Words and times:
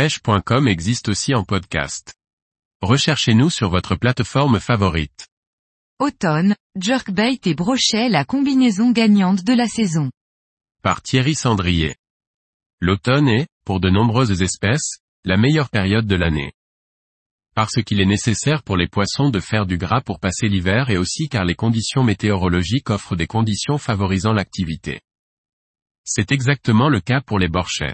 pêche.com 0.00 0.66
existe 0.66 1.10
aussi 1.10 1.34
en 1.34 1.44
podcast. 1.44 2.14
Recherchez-nous 2.80 3.50
sur 3.50 3.68
votre 3.68 3.96
plateforme 3.96 4.58
favorite. 4.58 5.28
Automne, 5.98 6.56
jerkbait 6.74 7.38
et 7.44 7.52
brochet 7.52 8.08
la 8.08 8.24
combinaison 8.24 8.92
gagnante 8.92 9.44
de 9.44 9.52
la 9.52 9.66
saison. 9.66 10.10
Par 10.82 11.02
Thierry 11.02 11.34
Sandrier. 11.34 11.96
L'automne 12.80 13.28
est, 13.28 13.46
pour 13.66 13.78
de 13.78 13.90
nombreuses 13.90 14.40
espèces, 14.40 15.00
la 15.26 15.36
meilleure 15.36 15.68
période 15.68 16.06
de 16.06 16.16
l'année. 16.16 16.54
Parce 17.54 17.82
qu'il 17.82 18.00
est 18.00 18.06
nécessaire 18.06 18.62
pour 18.62 18.78
les 18.78 18.88
poissons 18.88 19.28
de 19.28 19.38
faire 19.38 19.66
du 19.66 19.76
gras 19.76 20.00
pour 20.00 20.18
passer 20.18 20.48
l'hiver 20.48 20.88
et 20.88 20.96
aussi 20.96 21.28
car 21.28 21.44
les 21.44 21.56
conditions 21.56 22.04
météorologiques 22.04 22.88
offrent 22.88 23.16
des 23.16 23.26
conditions 23.26 23.76
favorisant 23.76 24.32
l'activité. 24.32 25.02
C'est 26.04 26.32
exactement 26.32 26.88
le 26.88 27.00
cas 27.00 27.20
pour 27.20 27.38
les 27.38 27.48
borchets. 27.48 27.92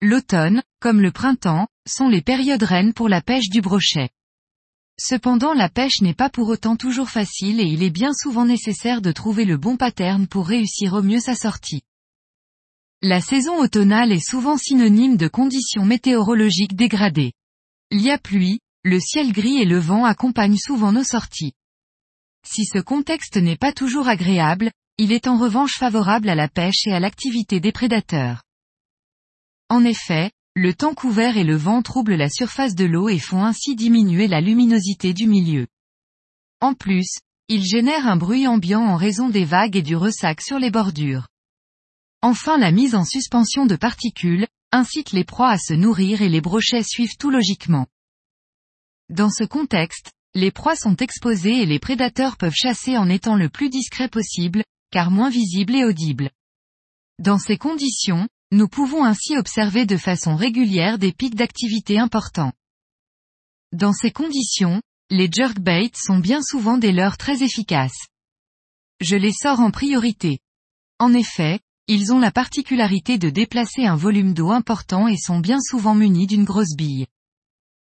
L'automne, 0.00 0.62
comme 0.80 1.00
le 1.00 1.10
printemps, 1.10 1.66
sont 1.88 2.08
les 2.08 2.22
périodes 2.22 2.62
reines 2.62 2.94
pour 2.94 3.08
la 3.08 3.20
pêche 3.20 3.48
du 3.48 3.60
brochet. 3.60 4.10
Cependant 5.00 5.54
la 5.54 5.68
pêche 5.68 6.00
n'est 6.02 6.14
pas 6.14 6.30
pour 6.30 6.48
autant 6.48 6.76
toujours 6.76 7.08
facile 7.08 7.60
et 7.60 7.66
il 7.66 7.82
est 7.82 7.90
bien 7.90 8.12
souvent 8.12 8.44
nécessaire 8.44 9.00
de 9.00 9.10
trouver 9.10 9.44
le 9.44 9.56
bon 9.56 9.76
pattern 9.76 10.26
pour 10.26 10.46
réussir 10.46 10.94
au 10.94 11.02
mieux 11.02 11.20
sa 11.20 11.34
sortie. 11.34 11.82
La 13.02 13.20
saison 13.20 13.60
automnale 13.60 14.12
est 14.12 14.24
souvent 14.24 14.56
synonyme 14.56 15.16
de 15.16 15.28
conditions 15.28 15.84
météorologiques 15.84 16.74
dégradées. 16.74 17.32
Il 17.90 18.00
y 18.00 18.10
a 18.10 18.18
pluie, 18.18 18.60
le 18.84 18.98
ciel 19.00 19.32
gris 19.32 19.58
et 19.58 19.64
le 19.64 19.78
vent 19.78 20.04
accompagnent 20.04 20.56
souvent 20.56 20.92
nos 20.92 21.04
sorties. 21.04 21.54
Si 22.44 22.64
ce 22.64 22.78
contexte 22.78 23.36
n'est 23.36 23.56
pas 23.56 23.72
toujours 23.72 24.08
agréable, 24.08 24.70
il 24.96 25.12
est 25.12 25.28
en 25.28 25.38
revanche 25.38 25.76
favorable 25.76 26.28
à 26.28 26.34
la 26.34 26.48
pêche 26.48 26.86
et 26.86 26.92
à 26.92 27.00
l'activité 27.00 27.60
des 27.60 27.72
prédateurs. 27.72 28.42
En 29.68 29.84
effet, 29.84 30.30
le 30.54 30.74
temps 30.74 30.94
couvert 30.94 31.36
et 31.36 31.44
le 31.44 31.56
vent 31.56 31.82
troublent 31.82 32.16
la 32.16 32.30
surface 32.30 32.74
de 32.74 32.84
l'eau 32.84 33.08
et 33.08 33.18
font 33.18 33.44
ainsi 33.44 33.76
diminuer 33.76 34.26
la 34.26 34.40
luminosité 34.40 35.14
du 35.14 35.26
milieu. 35.26 35.66
En 36.60 36.74
plus, 36.74 37.18
ils 37.48 37.64
génèrent 37.64 38.06
un 38.06 38.16
bruit 38.16 38.46
ambiant 38.46 38.84
en 38.84 38.96
raison 38.96 39.28
des 39.28 39.44
vagues 39.44 39.76
et 39.76 39.82
du 39.82 39.94
ressac 39.94 40.40
sur 40.40 40.58
les 40.58 40.70
bordures. 40.70 41.28
Enfin 42.22 42.58
la 42.58 42.72
mise 42.72 42.94
en 42.94 43.04
suspension 43.04 43.66
de 43.66 43.76
particules, 43.76 44.46
incite 44.72 45.12
les 45.12 45.24
proies 45.24 45.50
à 45.50 45.58
se 45.58 45.74
nourrir 45.74 46.22
et 46.22 46.28
les 46.28 46.40
brochets 46.40 46.82
suivent 46.82 47.16
tout 47.18 47.30
logiquement. 47.30 47.86
Dans 49.08 49.30
ce 49.30 49.44
contexte, 49.44 50.12
les 50.34 50.50
proies 50.50 50.76
sont 50.76 50.96
exposées 50.96 51.62
et 51.62 51.66
les 51.66 51.78
prédateurs 51.78 52.36
peuvent 52.36 52.54
chasser 52.54 52.98
en 52.98 53.08
étant 53.08 53.36
le 53.36 53.48
plus 53.48 53.70
discret 53.70 54.08
possible, 54.08 54.64
car 54.90 55.10
moins 55.10 55.30
visibles 55.30 55.74
et 55.74 55.84
audibles. 55.84 56.30
Dans 57.18 57.38
ces 57.38 57.56
conditions, 57.56 58.28
nous 58.50 58.68
pouvons 58.68 59.04
ainsi 59.04 59.36
observer 59.36 59.84
de 59.84 59.96
façon 59.96 60.34
régulière 60.34 60.98
des 60.98 61.12
pics 61.12 61.34
d'activité 61.34 61.98
importants. 61.98 62.52
Dans 63.72 63.92
ces 63.92 64.10
conditions, 64.10 64.80
les 65.10 65.28
jerkbaits 65.30 65.96
sont 65.96 66.18
bien 66.18 66.42
souvent 66.42 66.78
des 66.78 66.92
leurres 66.92 67.18
très 67.18 67.42
efficaces. 67.42 68.06
Je 69.00 69.16
les 69.16 69.32
sors 69.32 69.60
en 69.60 69.70
priorité. 69.70 70.38
En 70.98 71.12
effet, 71.12 71.60
ils 71.88 72.12
ont 72.12 72.18
la 72.18 72.30
particularité 72.30 73.18
de 73.18 73.30
déplacer 73.30 73.84
un 73.84 73.96
volume 73.96 74.32
d'eau 74.32 74.50
important 74.50 75.08
et 75.08 75.16
sont 75.16 75.40
bien 75.40 75.60
souvent 75.60 75.94
munis 75.94 76.26
d'une 76.26 76.44
grosse 76.44 76.74
bille. 76.76 77.06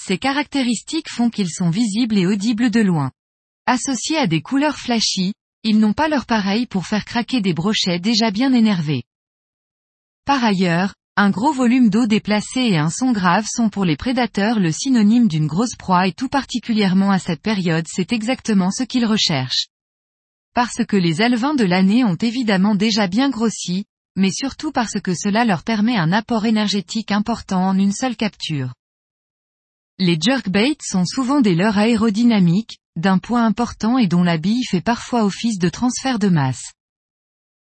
Ces 0.00 0.18
caractéristiques 0.18 1.10
font 1.10 1.30
qu'ils 1.30 1.50
sont 1.50 1.70
visibles 1.70 2.18
et 2.18 2.26
audibles 2.26 2.70
de 2.70 2.80
loin. 2.80 3.10
Associés 3.66 4.18
à 4.18 4.26
des 4.26 4.42
couleurs 4.42 4.76
flashy, 4.76 5.32
ils 5.64 5.80
n'ont 5.80 5.92
pas 5.92 6.08
leur 6.08 6.26
pareil 6.26 6.66
pour 6.66 6.86
faire 6.86 7.04
craquer 7.04 7.40
des 7.40 7.52
brochets 7.52 7.98
déjà 7.98 8.30
bien 8.30 8.52
énervés. 8.52 9.02
Par 10.26 10.44
ailleurs, 10.44 10.94
un 11.16 11.30
gros 11.30 11.52
volume 11.54 11.88
d'eau 11.88 12.06
déplacé 12.06 12.60
et 12.60 12.76
un 12.76 12.90
son 12.90 13.12
grave 13.12 13.46
sont 13.50 13.70
pour 13.70 13.86
les 13.86 13.96
prédateurs 13.96 14.60
le 14.60 14.70
synonyme 14.70 15.28
d'une 15.28 15.46
grosse 15.46 15.76
proie 15.76 16.06
et 16.06 16.12
tout 16.12 16.28
particulièrement 16.28 17.10
à 17.10 17.18
cette 17.18 17.40
période 17.40 17.86
c'est 17.88 18.12
exactement 18.12 18.70
ce 18.70 18.82
qu'ils 18.82 19.06
recherchent 19.06 19.68
parce 20.56 20.86
que 20.86 20.96
les 20.96 21.20
alevins 21.20 21.52
de 21.52 21.64
l'année 21.64 22.02
ont 22.02 22.14
évidemment 22.14 22.74
déjà 22.74 23.08
bien 23.08 23.28
grossi, 23.28 23.84
mais 24.16 24.30
surtout 24.30 24.72
parce 24.72 24.98
que 25.02 25.12
cela 25.14 25.44
leur 25.44 25.62
permet 25.62 25.98
un 25.98 26.12
apport 26.12 26.46
énergétique 26.46 27.12
important 27.12 27.62
en 27.68 27.78
une 27.78 27.92
seule 27.92 28.16
capture. 28.16 28.72
Les 29.98 30.18
jerkbaits 30.18 30.80
sont 30.80 31.04
souvent 31.04 31.42
des 31.42 31.54
leurres 31.54 31.76
aérodynamiques, 31.76 32.78
d'un 32.96 33.18
poids 33.18 33.42
important 33.42 33.98
et 33.98 34.06
dont 34.06 34.22
la 34.22 34.38
bille 34.38 34.64
fait 34.64 34.80
parfois 34.80 35.26
office 35.26 35.58
de 35.58 35.68
transfert 35.68 36.18
de 36.18 36.28
masse. 36.28 36.72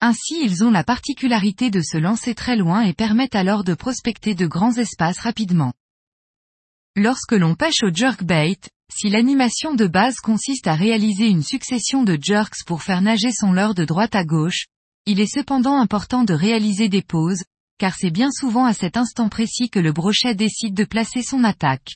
Ainsi 0.02 0.40
ils 0.42 0.64
ont 0.64 0.72
la 0.72 0.84
particularité 0.84 1.70
de 1.72 1.82
se 1.82 1.98
lancer 1.98 2.34
très 2.34 2.56
loin 2.56 2.82
et 2.82 2.94
permettent 2.94 3.36
alors 3.36 3.64
de 3.64 3.74
prospecter 3.74 4.34
de 4.34 4.48
grands 4.48 4.78
espaces 4.78 5.20
rapidement. 5.20 5.74
Lorsque 6.96 7.34
l'on 7.34 7.56
pêche 7.56 7.84
au 7.84 7.94
jerkbait, 7.94 8.60
si 8.92 9.10
l'animation 9.10 9.76
de 9.76 9.88
base 9.88 10.16
consiste 10.18 10.68
à 10.68 10.74
réaliser 10.74 11.28
une 11.28 11.44
succession 11.44 12.04
de 12.04 12.18
jerks 12.20 12.64
pour 12.66 12.82
faire 12.82 13.02
nager 13.02 13.32
son 13.32 13.52
leurre 13.52 13.76
de 13.76 13.86
droite 13.86 14.16
à 14.16 14.24
gauche, 14.24 14.66
il 15.06 15.20
est 15.20 15.34
cependant 15.34 15.80
important 15.80 16.24
de 16.24 16.34
réaliser 16.34 16.88
des 16.88 17.02
pauses, 17.02 17.44
car 17.78 17.96
c'est 17.96 18.10
bien 18.10 18.32
souvent 18.32 18.66
à 18.66 18.74
cet 18.74 18.98
instant 18.98 19.30
précis 19.30 19.70
que 19.70 19.80
le 19.80 19.92
brochet 19.92 20.34
décide 20.34 20.74
de 20.74 20.86
placer 20.86 21.22
son 21.22 21.44
attaque. 21.44 21.96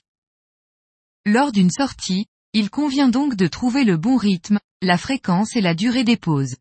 Lors 1.26 1.52
d'une 1.52 1.72
sortie, 1.72 2.26
il 2.54 2.70
convient 2.70 3.10
donc 3.10 3.36
de 3.36 3.48
trouver 3.48 3.86
le 3.86 3.98
bon 3.98 4.18
rythme, 4.18 4.60
la 4.82 4.98
fréquence 4.98 5.56
et 5.56 5.62
la 5.62 5.74
durée 5.74 6.04
des 6.04 6.18
pauses. 6.18 6.56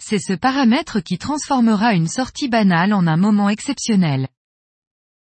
C'est 0.00 0.18
ce 0.18 0.32
paramètre 0.32 1.00
qui 1.00 1.18
transformera 1.18 1.92
une 1.92 2.06
sortie 2.06 2.48
banale 2.48 2.94
en 2.94 3.06
un 3.06 3.16
moment 3.16 3.48
exceptionnel. 3.48 4.28